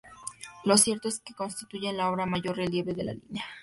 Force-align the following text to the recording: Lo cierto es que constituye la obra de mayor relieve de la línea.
Lo 0.63 0.79
cierto 0.79 1.07
es 1.07 1.19
que 1.19 1.35
constituye 1.35 1.93
la 1.93 2.09
obra 2.09 2.25
de 2.25 2.31
mayor 2.31 2.57
relieve 2.57 2.95
de 2.95 3.03
la 3.03 3.13
línea. 3.13 3.45